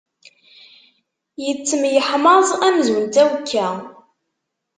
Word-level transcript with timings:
Yettemyeḥmaẓ 1.43 2.49
amzun 2.67 3.03
d 3.07 3.11
tawekka. 3.13 3.67